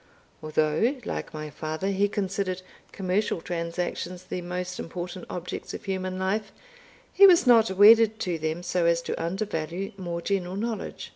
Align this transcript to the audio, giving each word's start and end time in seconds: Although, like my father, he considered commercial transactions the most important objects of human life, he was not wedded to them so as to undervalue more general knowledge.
Although, 0.41 0.99
like 1.05 1.31
my 1.31 1.51
father, 1.51 1.89
he 1.89 2.07
considered 2.09 2.63
commercial 2.91 3.39
transactions 3.39 4.23
the 4.23 4.41
most 4.41 4.79
important 4.79 5.25
objects 5.29 5.75
of 5.75 5.85
human 5.85 6.17
life, 6.17 6.51
he 7.13 7.27
was 7.27 7.45
not 7.45 7.69
wedded 7.69 8.19
to 8.21 8.39
them 8.39 8.63
so 8.63 8.87
as 8.87 9.03
to 9.03 9.23
undervalue 9.23 9.91
more 9.97 10.19
general 10.23 10.55
knowledge. 10.55 11.09